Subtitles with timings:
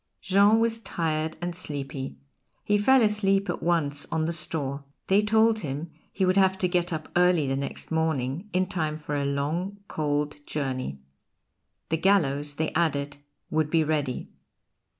[0.19, 2.17] Jean was tired and sleepy.
[2.63, 4.81] He fell asleep at once on the straw.
[5.05, 8.97] They told him he would have to get up early the next morning, in time
[8.97, 10.97] for a long, cold journey.
[11.89, 13.17] The gallows, they added,
[13.51, 14.31] would be ready.